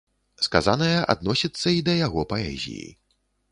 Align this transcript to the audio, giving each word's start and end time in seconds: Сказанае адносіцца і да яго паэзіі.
Сказанае 0.45 0.95
адносіцца 1.15 1.67
і 1.77 1.85
да 1.91 1.97
яго 2.01 2.27
паэзіі. 2.35 2.91